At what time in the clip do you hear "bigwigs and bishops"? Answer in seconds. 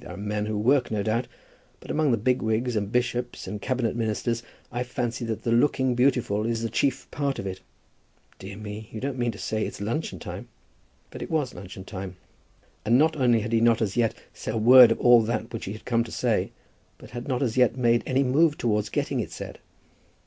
2.16-3.46